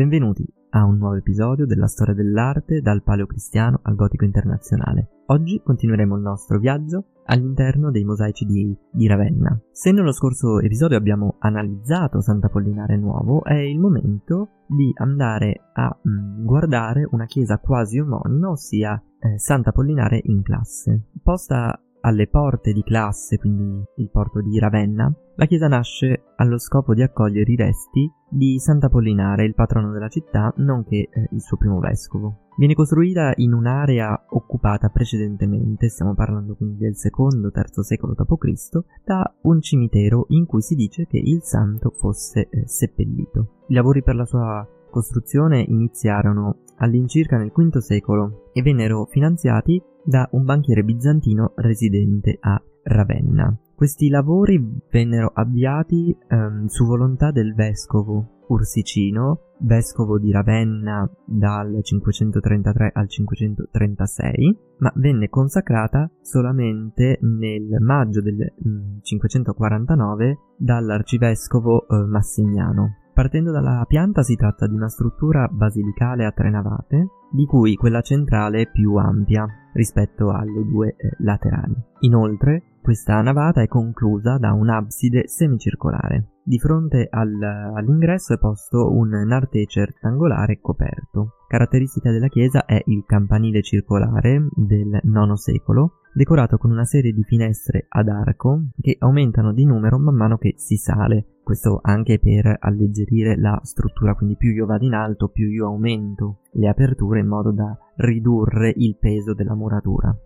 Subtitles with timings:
[0.00, 5.24] Benvenuti a un nuovo episodio della storia dell'arte dal paleocristiano al gotico internazionale.
[5.26, 9.60] Oggi continueremo il nostro viaggio all'interno dei mosaici di, di, Ravenna.
[9.70, 16.10] Se nello scorso episodio abbiamo analizzato Sant'Apollinare Nuovo, è il momento di andare a mh,
[16.10, 21.08] mm, guardare una chiesa quasi omonima, ossia eh, Sant'Apollinare in classe.
[21.22, 26.94] Posta alle porte di classe, quindi il porto di Ravenna, la chiesa nasce allo scopo
[26.94, 31.78] di accogliere i resti di Sant'Apollinare, il patrono della città, nonché eh, il suo primo
[31.78, 32.48] vescovo.
[32.56, 39.62] Viene costruita in un'area occupata precedentemente, stiamo parlando quindi del secondo-terzo secolo d.C., da un
[39.62, 43.64] cimitero in cui si dice che il santo fosse eh, seppellito.
[43.68, 50.28] I lavori per la sua costruzione iniziarono all'incirca nel V secolo e vennero finanziati da
[50.32, 53.56] un banchiere bizantino residente a Ravenna.
[53.74, 62.90] Questi lavori vennero avviati ehm, su volontà del vescovo Ursicino, vescovo di Ravenna dal 533
[62.92, 68.52] al 536, ma venne consacrata solamente nel maggio del
[69.00, 72.96] 549 mm, dall'arcivescovo eh, Massignano.
[73.14, 78.00] Partendo dalla pianta si tratta di una struttura basilicale a tre navate, di cui quella
[78.00, 81.74] centrale è più ampia rispetto alle due eh, laterali.
[82.00, 86.38] Inoltre, questa navata è conclusa da un'abside semicircolare.
[86.42, 91.34] Di fronte al, all'ingresso è posto un nartece rettangolare coperto.
[91.46, 97.22] Caratteristica della chiesa è il campanile circolare del IX secolo, decorato con una serie di
[97.22, 101.39] finestre ad arco che aumentano di numero man mano che si sale.
[101.50, 106.42] Questo anche per alleggerire la struttura, quindi più io vado in alto, più io aumento
[106.52, 110.16] le aperture in modo da ridurre il peso della muratura.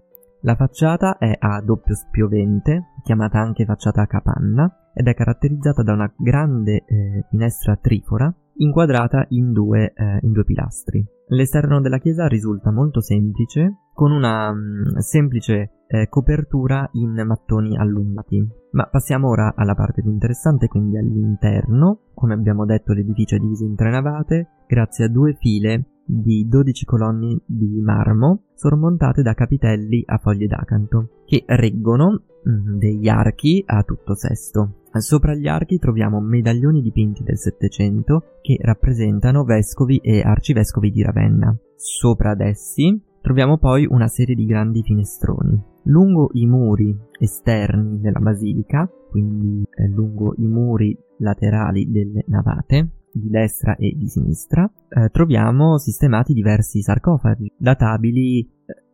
[0.42, 5.94] La facciata è a doppio spiovente, chiamata anche facciata a capanna, ed è caratterizzata da
[5.94, 11.02] una grande eh, finestra trifora inquadrata in due, eh, in due pilastri.
[11.28, 18.46] L'esterno della chiesa risulta molto semplice, con una mm, semplice eh, copertura in mattoni allungati.
[18.72, 22.00] Ma passiamo ora alla parte più interessante, quindi all'interno.
[22.12, 26.84] Come abbiamo detto l'edificio è diviso in tre navate, grazie a due file di 12
[26.84, 33.82] colonne di marmo sormontate da capitelli a foglie d'acanto che reggono mm, degli archi a
[33.84, 34.82] tutto sesto.
[34.90, 41.56] Sopra gli archi troviamo medaglioni dipinti del Settecento che rappresentano vescovi e arcivescovi di Ravenna.
[41.74, 45.58] Sopra ad essi troviamo poi una serie di grandi finestroni.
[45.84, 53.30] Lungo i muri esterni della basilica, quindi eh, lungo i muri laterali delle navate, di
[53.30, 58.46] destra e di sinistra, eh, troviamo sistemati diversi sarcofagi, databili eh,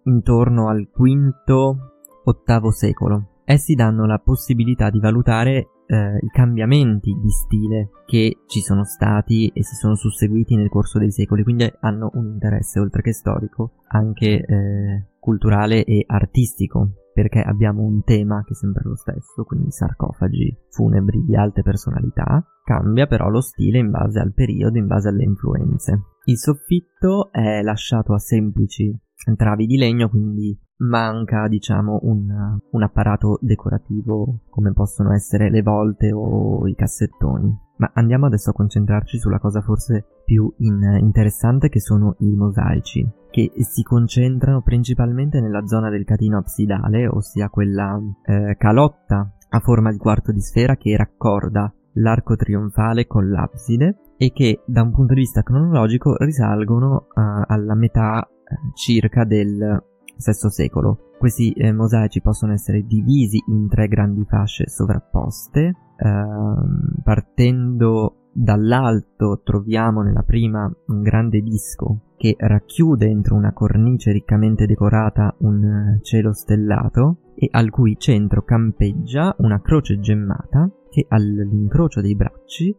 [0.05, 3.43] intorno al V-VIII secolo.
[3.45, 9.51] Essi danno la possibilità di valutare eh, i cambiamenti di stile che ci sono stati
[9.53, 13.73] e si sono susseguiti nel corso dei secoli, quindi hanno un interesse oltre che storico
[13.89, 19.73] anche eh, culturale e artistico perché abbiamo un tema che è sempre lo stesso, quindi
[19.73, 25.09] sarcofagi funebri di alte personalità, cambia però lo stile in base al periodo, in base
[25.09, 26.03] alle influenze.
[26.25, 28.97] Il soffitto è lasciato a semplici
[29.37, 36.11] travi di legno, quindi manca, diciamo, un, un apparato decorativo come possono essere le volte
[36.13, 37.69] o i cassettoni.
[37.77, 43.09] Ma andiamo adesso a concentrarci sulla cosa forse più in, interessante che sono i mosaici,
[43.31, 49.91] che si concentrano principalmente nella zona del catino absidale, ossia quella eh, calotta a forma
[49.91, 55.15] di quarto di sfera che raccorda l'arco trionfale con l'abside e che da un punto
[55.15, 58.29] di vista cronologico risalgono uh, alla metà
[58.75, 59.83] circa del
[60.17, 61.13] VI secolo.
[61.19, 65.75] Questi eh, mosaici possono essere divisi in tre grandi fasce sovrapposte.
[66.01, 74.67] Uh, partendo dall'alto troviamo nella prima un grande disco che racchiude entro una cornice riccamente
[74.67, 82.15] decorata un cielo stellato e al cui centro campeggia una croce gemmata che all'incrocio dei
[82.15, 82.77] bracci eh,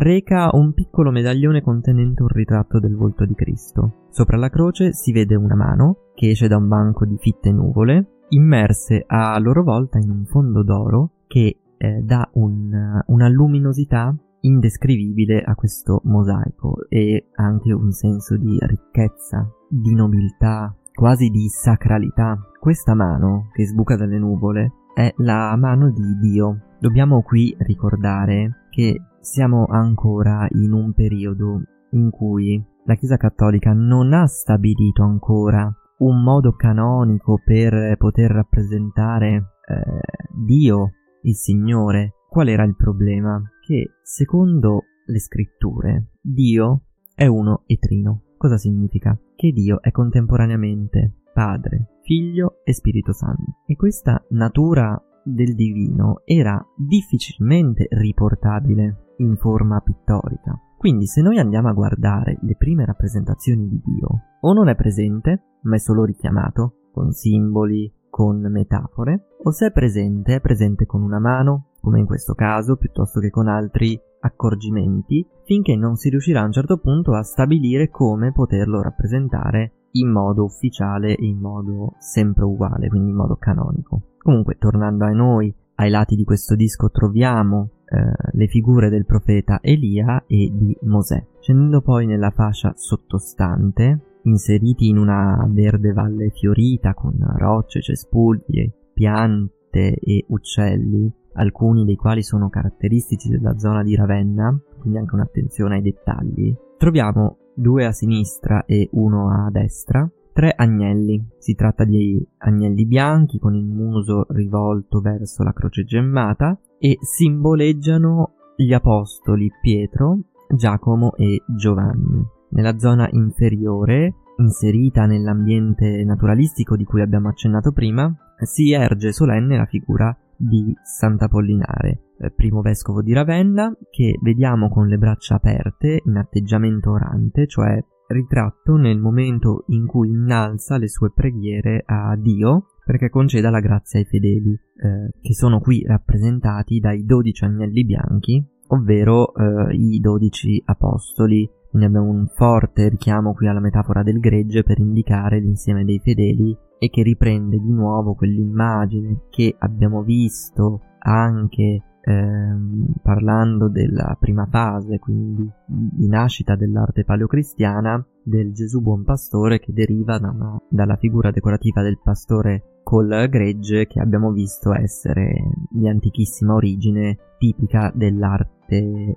[0.00, 4.03] reca un piccolo medaglione contenente un ritratto del volto di Cristo.
[4.14, 8.20] Sopra la croce si vede una mano che esce da un banco di fitte nuvole,
[8.28, 15.42] immerse a loro volta in un fondo d'oro che eh, dà un, una luminosità indescrivibile
[15.42, 22.38] a questo mosaico e anche un senso di ricchezza, di nobiltà, quasi di sacralità.
[22.60, 26.76] Questa mano che sbuca dalle nuvole è la mano di Dio.
[26.78, 31.62] Dobbiamo qui ricordare che siamo ancora in un periodo
[31.94, 39.34] in cui la Chiesa Cattolica non ha stabilito ancora un modo canonico per poter rappresentare
[39.66, 40.00] eh,
[40.44, 40.90] Dio,
[41.22, 42.14] il Signore.
[42.28, 43.40] Qual era il problema?
[43.60, 46.82] Che secondo le scritture Dio
[47.14, 48.22] è uno e trino.
[48.36, 49.18] Cosa significa?
[49.34, 53.60] Che Dio è contemporaneamente Padre, Figlio e Spirito Santo.
[53.66, 60.58] E questa natura del divino era difficilmente riportabile in forma pittorica.
[60.84, 64.08] Quindi se noi andiamo a guardare le prime rappresentazioni di Dio,
[64.38, 69.72] o non è presente, ma è solo richiamato, con simboli, con metafore, o se è
[69.72, 75.26] presente, è presente con una mano, come in questo caso, piuttosto che con altri accorgimenti,
[75.44, 80.44] finché non si riuscirà a un certo punto a stabilire come poterlo rappresentare in modo
[80.44, 84.16] ufficiale e in modo sempre uguale, quindi in modo canonico.
[84.18, 89.60] Comunque, tornando a noi, ai lati di questo disco troviamo eh, le figure del profeta
[89.62, 91.24] Elia e di Mosè.
[91.40, 99.94] Scendendo poi nella fascia sottostante, inseriti in una verde valle fiorita con rocce, cespugli, piante
[99.94, 105.82] e uccelli, alcuni dei quali sono caratteristici della zona di Ravenna, quindi anche un'attenzione ai
[105.82, 111.24] dettagli, troviamo due a sinistra e uno a destra, tre agnelli.
[111.38, 118.34] Si tratta di agnelli bianchi con il muso rivolto verso la croce gemmata e simboleggiano
[118.56, 120.18] gli apostoli Pietro,
[120.54, 122.22] Giacomo e Giovanni.
[122.50, 129.64] Nella zona inferiore, inserita nell'ambiente naturalistico di cui abbiamo accennato prima, si erge solenne la
[129.64, 136.18] figura di Sant'Apollinare, eh, primo vescovo di Ravenna, che vediamo con le braccia aperte in
[136.18, 143.08] atteggiamento orante, cioè ritratto nel momento in cui innalza le sue preghiere a Dio perché
[143.08, 149.34] conceda la grazia ai fedeli, eh, che sono qui rappresentati dai dodici agnelli bianchi, ovvero
[149.34, 151.48] eh, i dodici apostoli.
[151.70, 156.56] Quindi abbiamo un forte richiamo qui alla metafora del gregge per indicare l'insieme dei fedeli
[156.78, 164.98] e che riprende di nuovo quell'immagine che abbiamo visto anche ehm, parlando della prima fase,
[164.98, 171.30] quindi di nascita dell'arte paleocristiana, del Gesù buon pastore che deriva da una, dalla figura
[171.30, 175.34] decorativa del pastore col gregge che abbiamo visto essere
[175.70, 179.16] di antichissima origine tipica dell'arte eh,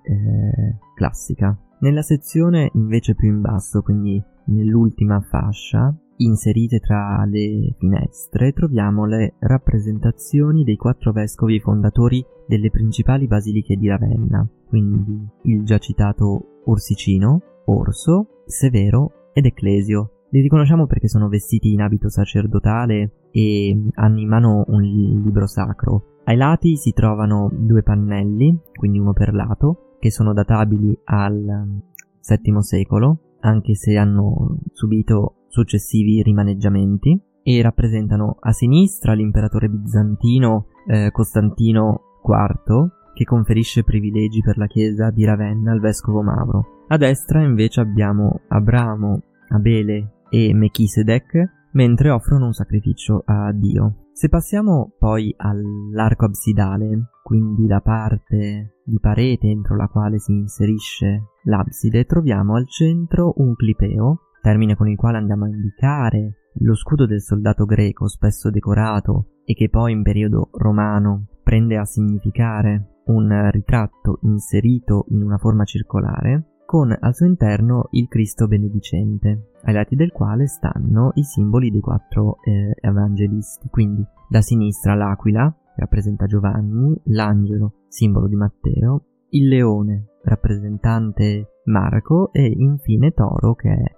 [0.96, 1.58] classica.
[1.80, 9.36] Nella sezione invece più in basso, quindi nell'ultima fascia, Inserite tra le finestre troviamo le
[9.38, 17.42] rappresentazioni dei quattro vescovi fondatori delle principali basiliche di Ravenna, quindi il già citato Ursicino,
[17.66, 20.24] Orso, Severo ed Ecclesio.
[20.30, 26.22] Li riconosciamo perché sono vestiti in abito sacerdotale e hanno in mano un libro sacro.
[26.24, 31.80] Ai lati si trovano due pannelli, quindi uno per lato, che sono databili al
[32.28, 41.10] VII secolo, anche se hanno subito successivi rimaneggiamenti e rappresentano a sinistra l'imperatore bizantino eh,
[41.12, 46.84] Costantino IV che conferisce privilegi per la chiesa di Ravenna al vescovo Mauro.
[46.90, 54.10] A destra invece abbiamo Abramo, Abele e Melchisedec mentre offrono un sacrificio a Dio.
[54.12, 61.30] Se passiamo poi all'arco absidale, quindi la parte di parete entro la quale si inserisce
[61.44, 67.06] l'abside, troviamo al centro un clipeo termine con il quale andiamo a indicare lo scudo
[67.06, 73.50] del soldato greco spesso decorato e che poi in periodo romano prende a significare un
[73.52, 79.96] ritratto inserito in una forma circolare con al suo interno il Cristo benedicente, ai lati
[79.96, 86.26] del quale stanno i simboli dei quattro eh, evangelisti, quindi da sinistra l'aquila, che rappresenta
[86.26, 93.97] Giovanni, l'angelo, simbolo di Matteo, il leone, rappresentante Marco e infine Toro, che è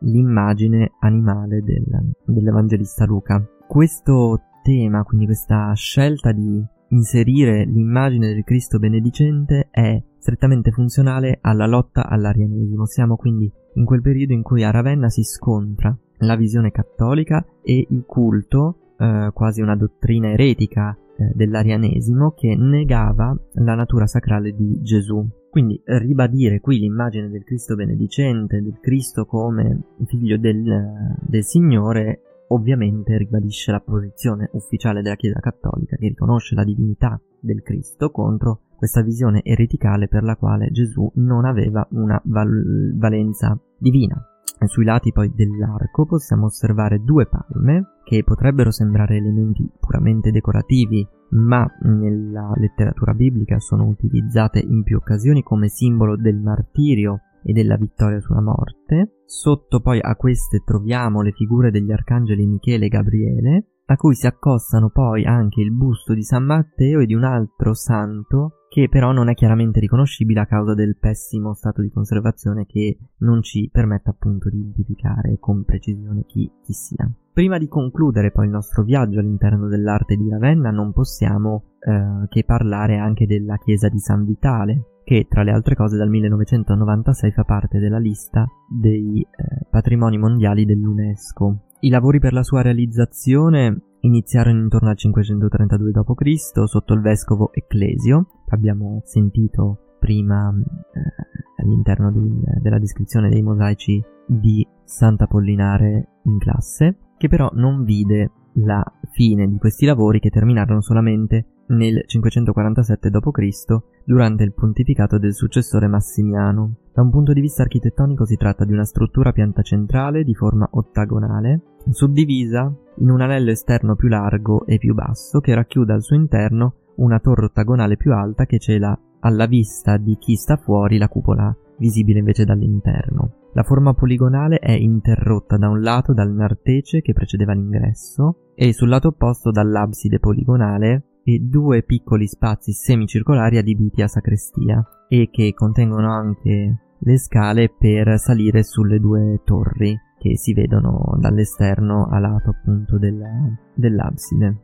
[0.00, 1.84] l'immagine animale del,
[2.24, 3.44] dell'Evangelista Luca.
[3.66, 11.66] Questo tema, quindi questa scelta di inserire l'immagine del Cristo benedicente è strettamente funzionale alla
[11.66, 12.84] lotta all'arianesimo.
[12.86, 17.86] Siamo quindi in quel periodo in cui a Ravenna si scontra la visione cattolica e
[17.88, 24.80] il culto, eh, quasi una dottrina eretica eh, dell'arianesimo che negava la natura sacrale di
[24.82, 25.26] Gesù.
[25.56, 33.16] Quindi ribadire qui l'immagine del Cristo benedicente, del Cristo come figlio del, del Signore, ovviamente
[33.16, 39.00] ribadisce la posizione ufficiale della Chiesa Cattolica che riconosce la divinità del Cristo contro questa
[39.00, 44.22] visione ereticale per la quale Gesù non aveva una val- valenza divina.
[44.66, 51.66] Sui lati poi dell'arco possiamo osservare due palme che potrebbero sembrare elementi puramente decorativi ma
[51.82, 58.20] nella letteratura biblica sono utilizzate in più occasioni come simbolo del martirio e della vittoria
[58.20, 59.20] sulla morte.
[59.24, 64.26] Sotto poi a queste troviamo le figure degli arcangeli Michele e Gabriele, a cui si
[64.26, 69.10] accostano poi anche il busto di San Matteo e di un altro santo che però
[69.10, 74.10] non è chiaramente riconoscibile a causa del pessimo stato di conservazione che non ci permette
[74.10, 77.10] appunto di identificare con precisione chi, chi sia.
[77.32, 82.44] Prima di concludere poi il nostro viaggio all'interno dell'arte di Ravenna non possiamo eh, che
[82.44, 87.44] parlare anche della chiesa di San Vitale, che tra le altre cose dal 1996 fa
[87.44, 91.60] parte della lista dei eh, patrimoni mondiali dell'UNESCO.
[91.80, 96.62] I lavori per la sua realizzazione iniziarono intorno al 532 d.C.
[96.64, 104.02] sotto il vescovo Ecclesio, che abbiamo sentito prima eh, all'interno del, della descrizione dei mosaici
[104.26, 110.80] di Sant'Apollinare in classe, che però non vide la fine di questi lavori che terminarono
[110.80, 113.76] solamente nel 547 d.C.
[114.04, 116.76] durante il pontificato del successore Massimiano.
[116.94, 120.34] Da un punto di vista architettonico si tratta di una struttura a pianta centrale di
[120.34, 121.60] forma ottagonale,
[121.90, 126.74] suddivisa in un anello esterno più largo e più basso che racchiude al suo interno
[126.96, 131.54] una torre ottagonale più alta che cela alla vista di chi sta fuori la cupola
[131.78, 133.50] visibile invece dall'interno.
[133.52, 138.88] La forma poligonale è interrotta da un lato dal nartece che precedeva l'ingresso e sul
[138.88, 146.10] lato opposto dall'abside poligonale e due piccoli spazi semicircolari adibiti a sacrestia e che contengono
[146.10, 152.98] anche le scale per salire sulle due torri che si vedono dall'esterno a lato appunto
[152.98, 153.30] della,
[153.74, 154.60] dell'abside.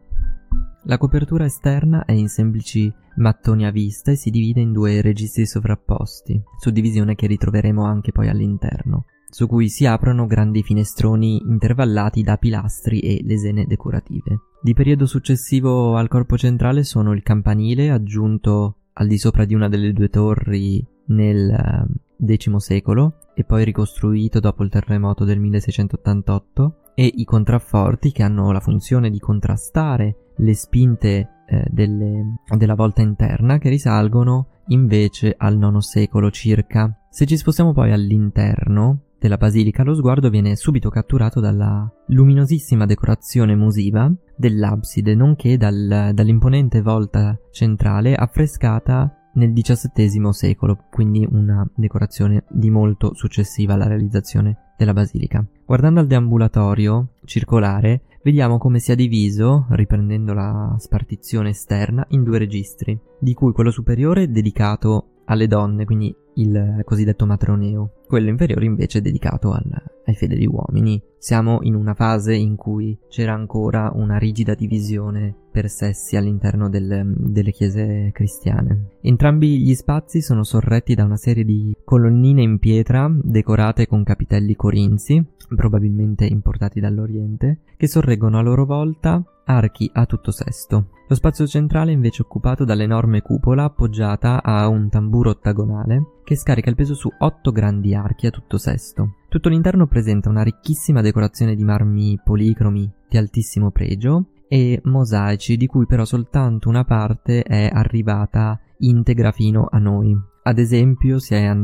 [0.85, 5.47] La copertura esterna è in semplici mattoni a vista e si divide in due registri
[5.47, 12.37] sovrapposti, suddivisione che ritroveremo anche poi all'interno, su cui si aprono grandi finestroni intervallati da
[12.37, 14.41] pilastri e lesene decorative.
[14.61, 19.69] Di periodo successivo al corpo centrale sono il campanile aggiunto al di sopra di una
[19.69, 21.87] delle due torri nel
[22.25, 28.53] X secolo e poi ricostruito dopo il terremoto del 1688 e i contrafforti che hanno
[28.53, 35.57] la funzione di contrastare le spinte eh, delle, della volta interna che risalgono invece al
[35.57, 36.97] IX secolo circa.
[37.11, 43.55] Se ci spostiamo poi all'interno della basilica lo sguardo viene subito catturato dalla luminosissima decorazione
[43.55, 52.71] musiva dell'abside nonché dal, dall'imponente volta centrale affrescata nel XVII secolo, quindi una decorazione di
[52.71, 55.45] molto successiva alla realizzazione della basilica.
[55.65, 62.99] Guardando al deambulatorio circolare, vediamo come sia diviso, riprendendo la spartizione esterna, in due registri,
[63.19, 68.99] di cui quello superiore è dedicato alle donne, quindi il cosiddetto matroneo, quello inferiore invece
[68.99, 69.65] è dedicato al,
[70.05, 71.03] ai fedeli uomini.
[71.17, 77.15] Siamo in una fase in cui c'era ancora una rigida divisione per sessi all'interno del,
[77.17, 78.97] delle chiese cristiane.
[79.01, 84.57] Entrambi gli spazi sono sorretti da una serie di colonnine in pietra decorate con capitelli
[84.57, 85.25] corinzi,
[85.57, 90.89] probabilmente importati dall'Oriente, che sorreggono a loro volta archi a tutto sesto.
[91.09, 96.71] Lo spazio centrale è invece occupato dall'enorme cupola appoggiata a un tamburo ottagonale che scarica
[96.71, 99.17] il peso su otto grandi archi a tutto sesto.
[99.29, 105.67] Tutto l'interno presenta una ricchissima decorazione di marmi policromi di altissimo pregio e mosaici di
[105.67, 110.15] cui però soltanto una parte è arrivata integra fino a noi.
[110.45, 111.55] Ad esempio si è,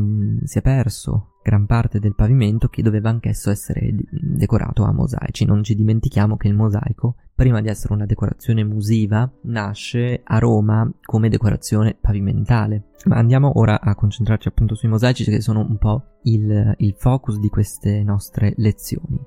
[0.44, 5.47] si è perso gran parte del pavimento che doveva anch'esso essere decorato a mosaici.
[5.47, 10.90] Non ci dimentichiamo che il mosaico, prima di essere una decorazione musiva, nasce a Roma
[11.02, 12.90] come decorazione pavimentale.
[13.07, 17.38] Ma andiamo ora a concentrarci appunto sui mosaici che sono un po' il, il focus
[17.38, 19.19] di queste nostre lezioni.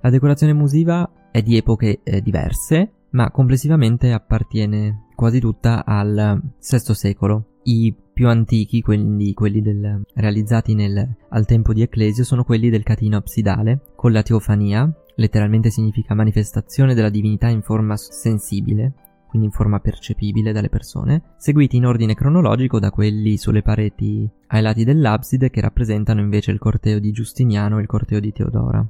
[0.00, 6.94] La decorazione musiva è di epoche eh, diverse, ma complessivamente appartiene quasi tutta al VI
[6.94, 7.55] secolo.
[7.68, 12.84] I più antichi, quindi quelli del, realizzati nel, al tempo di Ecclesio, sono quelli del
[12.84, 18.92] catino absidale, con la teofania, letteralmente significa manifestazione della divinità in forma sensibile,
[19.28, 24.62] quindi in forma percepibile dalle persone, seguiti in ordine cronologico da quelli sulle pareti ai
[24.62, 28.86] lati dell'abside che rappresentano invece il corteo di Giustiniano e il corteo di Teodora.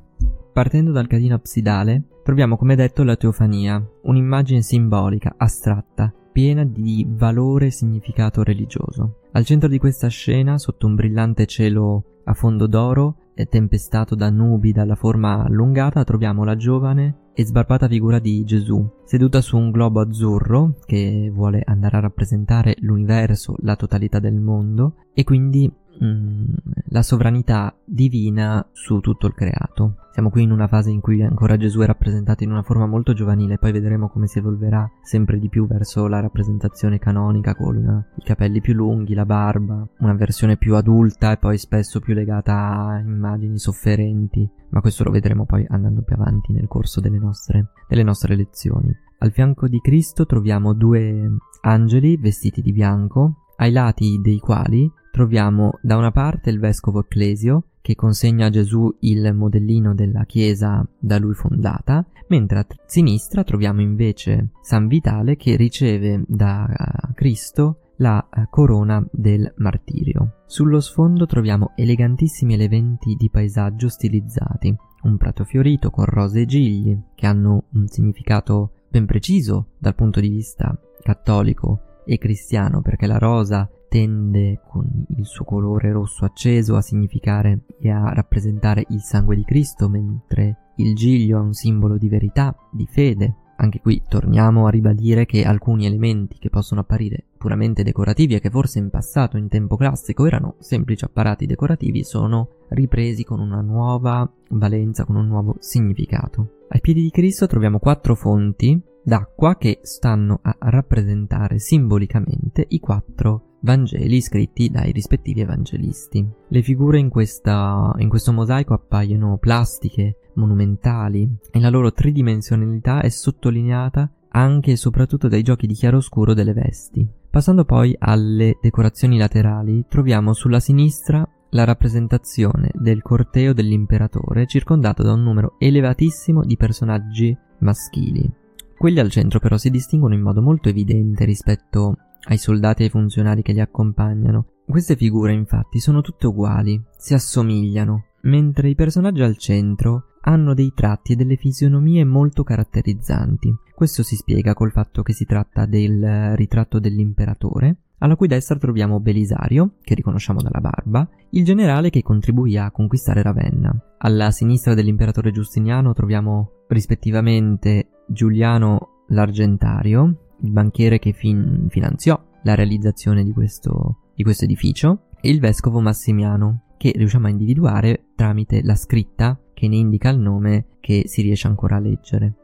[0.52, 7.68] Partendo dal catino absidale, troviamo come detto la teofania, un'immagine simbolica, astratta, piena di valore
[7.68, 9.20] e significato religioso.
[9.32, 14.28] Al centro di questa scena, sotto un brillante cielo a fondo d'oro e tempestato da
[14.28, 19.70] nubi dalla forma allungata, troviamo la giovane e sbarbata figura di Gesù, seduta su un
[19.70, 26.52] globo azzurro che vuole andare a rappresentare l'universo, la totalità del mondo, e quindi Mm,
[26.88, 29.96] la sovranità divina su tutto il creato.
[30.12, 33.12] Siamo qui in una fase in cui ancora Gesù è rappresentato in una forma molto
[33.12, 38.22] giovanile, poi vedremo come si evolverà sempre di più verso la rappresentazione canonica con i
[38.22, 42.98] capelli più lunghi, la barba, una versione più adulta e poi spesso più legata a
[42.98, 48.02] immagini sofferenti, ma questo lo vedremo poi andando più avanti nel corso delle nostre, delle
[48.02, 48.94] nostre lezioni.
[49.18, 51.30] Al fianco di Cristo troviamo due
[51.62, 57.68] angeli vestiti di bianco ai lati dei quali troviamo da una parte il vescovo Ecclesio,
[57.80, 63.80] che consegna a Gesù il modellino della chiesa da lui fondata, mentre a sinistra troviamo
[63.80, 66.68] invece San Vitale che riceve da
[67.14, 70.42] Cristo la eh, corona del martirio.
[70.44, 76.94] Sullo sfondo troviamo elegantissimi elementi di paesaggio stilizzati, un prato fiorito con rose e gigli
[77.14, 83.18] che hanno un significato ben preciso dal punto di vista cattolico e cristiano perché la
[83.18, 89.36] rosa tende con il suo colore rosso acceso a significare e a rappresentare il sangue
[89.36, 94.66] di Cristo mentre il giglio è un simbolo di verità, di fede anche qui torniamo
[94.66, 99.38] a ribadire che alcuni elementi che possono apparire puramente decorativi e che forse in passato,
[99.38, 105.26] in tempo classico, erano semplici apparati decorativi, sono ripresi con una nuova valenza, con un
[105.26, 106.64] nuovo significato.
[106.68, 113.45] Ai piedi di Cristo troviamo quattro fonti d'acqua che stanno a rappresentare simbolicamente i quattro
[113.60, 116.26] Vangeli scritti dai rispettivi evangelisti.
[116.48, 123.08] Le figure in, questa, in questo mosaico appaiono plastiche, monumentali e la loro tridimensionalità è
[123.08, 127.06] sottolineata anche e soprattutto dai giochi di chiaroscuro delle vesti.
[127.30, 135.12] Passando poi alle decorazioni laterali, troviamo sulla sinistra la rappresentazione del corteo dell'imperatore circondato da
[135.12, 138.30] un numero elevatissimo di personaggi maschili.
[138.76, 141.96] Quelli al centro però si distinguono in modo molto evidente rispetto
[142.26, 144.46] ai soldati e ai funzionari che li accompagnano.
[144.66, 150.72] Queste figure infatti sono tutte uguali, si assomigliano, mentre i personaggi al centro hanno dei
[150.74, 153.54] tratti e delle fisionomie molto caratterizzanti.
[153.74, 159.00] Questo si spiega col fatto che si tratta del ritratto dell'imperatore, alla cui destra troviamo
[159.00, 163.72] Belisario, che riconosciamo dalla barba, il generale che contribuì a conquistare Ravenna.
[163.98, 173.24] Alla sinistra dell'imperatore Giustiniano troviamo rispettivamente Giuliano l'Argentario, il banchiere che fin- finanziò la realizzazione
[173.24, 178.74] di questo, di questo edificio, e il vescovo Massimiano, che riusciamo a individuare tramite la
[178.74, 182.34] scritta che ne indica il nome che si riesce ancora a leggere.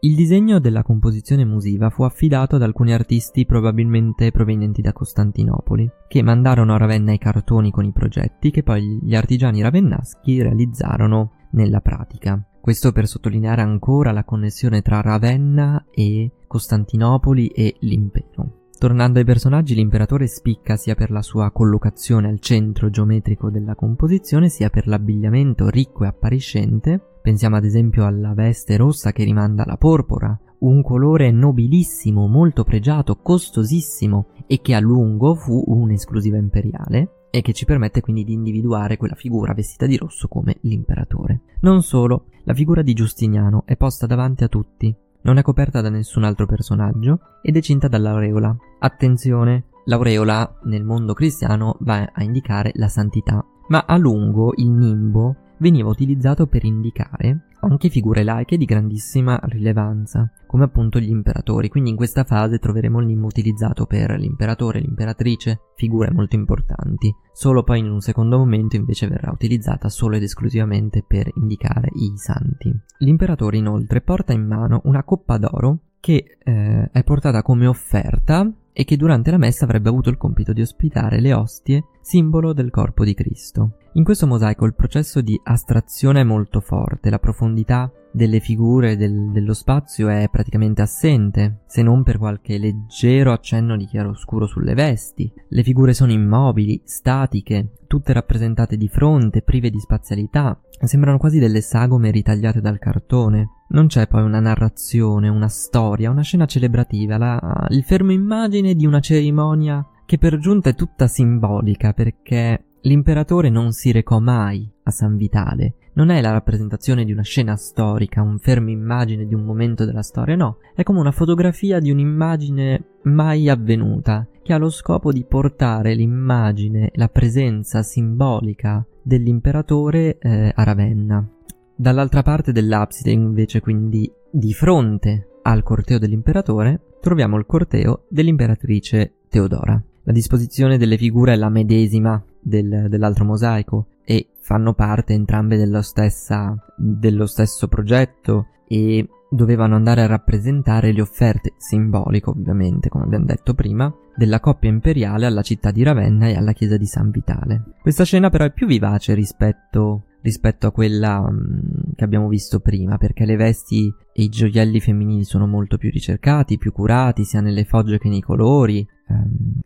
[0.00, 6.22] Il disegno della composizione musiva fu affidato ad alcuni artisti probabilmente provenienti da Costantinopoli, che
[6.22, 11.80] mandarono a Ravenna i cartoni con i progetti che poi gli artigiani ravennaschi realizzarono nella
[11.80, 12.44] pratica.
[12.62, 18.68] Questo per sottolineare ancora la connessione tra Ravenna e Costantinopoli e l'impero.
[18.78, 24.48] Tornando ai personaggi, l'imperatore spicca sia per la sua collocazione al centro geometrico della composizione,
[24.48, 27.00] sia per l'abbigliamento ricco e appariscente.
[27.20, 33.16] Pensiamo ad esempio alla veste rossa che rimanda alla porpora, un colore nobilissimo, molto pregiato,
[33.16, 38.98] costosissimo e che a lungo fu un'esclusiva imperiale e che ci permette quindi di individuare
[38.98, 41.40] quella figura vestita di rosso come l'imperatore.
[41.62, 45.88] Non solo, la figura di Giustiniano è posta davanti a tutti, non è coperta da
[45.88, 48.54] nessun altro personaggio ed è cinta dall'aureola.
[48.78, 55.34] Attenzione, l'aureola nel mondo cristiano va a indicare la santità, ma a lungo il nimbo
[55.60, 61.68] veniva utilizzato per indicare anche figure laiche di grandissima rilevanza, come appunto gli imperatori.
[61.68, 67.14] Quindi in questa fase troveremo il nimbo utilizzato per l'imperatore, l'imperatrice, figure molto importanti.
[67.32, 72.12] Solo poi in un secondo momento invece verrà utilizzata solo ed esclusivamente per indicare i
[72.16, 72.74] santi.
[72.98, 78.84] L'imperatore inoltre porta in mano una coppa d'oro che eh, è portata come offerta e
[78.84, 83.04] che durante la messa avrebbe avuto il compito di ospitare le ostie, simbolo del corpo
[83.04, 83.76] di Cristo.
[83.94, 89.30] In questo mosaico il processo di astrazione è molto forte, la profondità delle figure del,
[89.32, 95.30] dello spazio è praticamente assente, se non per qualche leggero accenno di chiaroscuro sulle vesti.
[95.48, 101.60] Le figure sono immobili, statiche, tutte rappresentate di fronte, prive di spazialità, sembrano quasi delle
[101.60, 103.48] sagome ritagliate dal cartone.
[103.68, 108.86] Non c'è poi una narrazione, una storia, una scena celebrativa, la, il fermo immagine di
[108.86, 114.90] una cerimonia che per giunta è tutta simbolica perché l'imperatore non si recò mai a
[114.90, 115.74] San Vitale.
[115.94, 120.02] Non è la rappresentazione di una scena storica, un fermo immagine di un momento della
[120.02, 125.24] storia, no, è come una fotografia di un'immagine mai avvenuta, che ha lo scopo di
[125.24, 131.28] portare l'immagine, la presenza simbolica dell'imperatore eh, a Ravenna.
[131.74, 139.82] Dall'altra parte dell'abside, invece, quindi di fronte al corteo dell'imperatore, troviamo il corteo dell'imperatrice Teodora.
[140.04, 145.82] La disposizione delle figure è la medesima del, dell'altro mosaico e fanno parte entrambe dello,
[145.82, 153.24] stessa, dello stesso progetto e dovevano andare a rappresentare le offerte simboliche, ovviamente, come abbiamo
[153.24, 157.76] detto prima, della coppia imperiale alla città di Ravenna e alla chiesa di San Vitale.
[157.80, 162.96] Questa scena però è più vivace rispetto rispetto a quella um, che abbiamo visto prima,
[162.96, 167.64] perché le vesti e i gioielli femminili sono molto più ricercati, più curati, sia nelle
[167.64, 168.86] fogge che nei colori,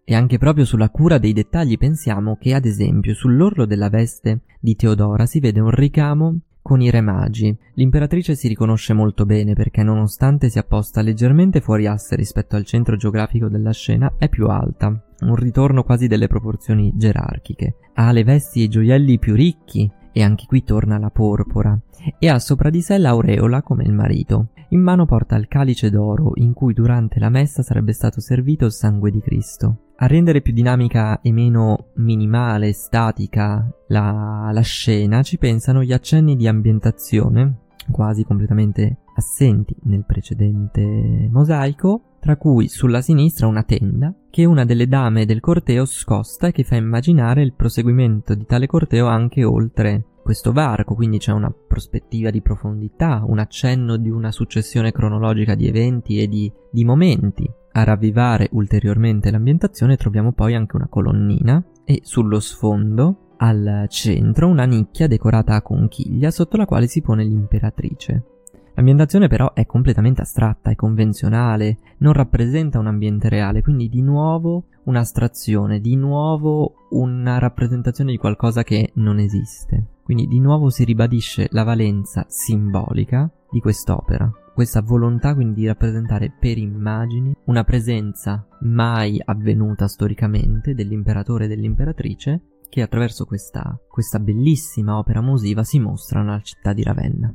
[0.05, 4.75] e anche proprio sulla cura dei dettagli pensiamo che ad esempio sull'orlo della veste di
[4.77, 7.57] Teodora si vede un ricamo con i re magi.
[7.75, 12.97] L'imperatrice si riconosce molto bene perché nonostante sia posta leggermente fuori asse rispetto al centro
[12.97, 14.89] geografico della scena, è più alta,
[15.21, 17.77] un ritorno quasi delle proporzioni gerarchiche.
[17.95, 21.79] Ha le vesti e i gioielli più ricchi e anche qui torna la porpora
[22.19, 24.49] e ha sopra di sé l'aureola come il marito.
[24.71, 28.73] In mano porta il calice d'oro in cui durante la messa sarebbe stato servito il
[28.73, 29.91] sangue di Cristo.
[29.97, 36.35] A rendere più dinamica e meno minimale, statica la, la scena ci pensano gli accenni
[36.35, 44.45] di ambientazione, quasi completamente assenti nel precedente mosaico, tra cui sulla sinistra una tenda che
[44.45, 49.45] una delle dame del corteo scosta che fa immaginare il proseguimento di tale corteo anche
[49.45, 55.55] oltre questo varco, quindi c'è una prospettiva di profondità, un accenno di una successione cronologica
[55.55, 61.65] di eventi e di, di momenti a ravvivare ulteriormente l'ambientazione troviamo poi anche una colonnina
[61.87, 67.25] e sullo sfondo, al centro, una nicchia decorata a conchiglia sotto la quale si pone
[67.25, 68.36] l'imperatrice.
[68.77, 74.67] L'ambientazione però è completamente astratta, è convenzionale, non rappresenta un ambiente reale, quindi di nuovo
[74.85, 79.85] un'astrazione, di nuovo una rappresentazione di qualcosa che non esiste.
[80.03, 86.31] Quindi di nuovo si ribadisce la valenza simbolica di quest'opera questa volontà quindi di rappresentare
[86.31, 94.97] per immagini una presenza mai avvenuta storicamente dell'imperatore e dell'imperatrice che attraverso questa, questa bellissima
[94.97, 97.35] opera musiva si mostrano alla città di Ravenna.